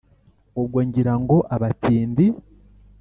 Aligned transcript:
ubwo 0.59 0.77
ngira 0.87 1.13
ngo 1.21 1.37
abatindi 1.55 2.25